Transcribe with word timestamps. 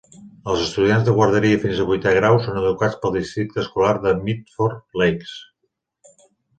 Els 0.53 0.61
estudiants 0.61 1.05
de 1.09 1.13
guarderia 1.17 1.59
fins 1.65 1.83
a 1.83 1.85
vuitè 1.91 2.15
grau 2.19 2.39
són 2.47 2.59
educats 2.63 2.99
pel 3.05 3.15
Districte 3.21 3.65
Escolar 3.67 3.95
de 4.09 4.19
Medford 4.27 5.03
Lakes. 5.05 5.41